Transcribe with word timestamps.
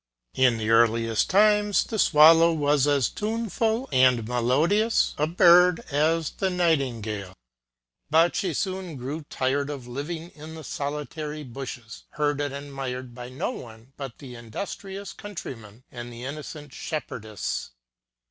In 0.33 0.57
the 0.57 0.71
earliest 0.71 1.29
times 1.29 1.83
the 1.83 1.99
Swallow 1.99 2.51
was 2.53 2.87
as 2.87 3.07
tuneful 3.07 3.87
and 3.91 4.27
melodious 4.27 5.13
a 5.19 5.27
bird 5.27 5.81
as 5.91 6.31
the 6.31 6.49
Nightingale. 6.49 7.33
But 8.09 8.35
she 8.35 8.55
soon 8.55 8.95
grew 8.95 9.21
tired 9.29 9.69
of 9.69 9.87
living 9.87 10.31
in 10.33 10.55
the 10.55 10.63
solitary 10.63 11.43
bushes, 11.43 12.05
heard 12.13 12.41
and 12.41 12.51
admired 12.55 13.13
by 13.13 13.29
no 13.29 13.51
one 13.51 13.93
but 13.95 14.17
the 14.17 14.33
industrious 14.33 15.13
countryman 15.13 15.83
and 15.91 16.11
the 16.11 16.23
innocent 16.25 16.73
shepherdess. 16.73 17.69